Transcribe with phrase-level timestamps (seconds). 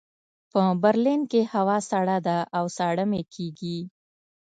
[0.51, 3.77] په برلین کې هوا سړه ده او ساړه مې کېږي